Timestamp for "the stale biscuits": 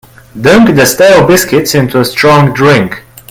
0.75-1.75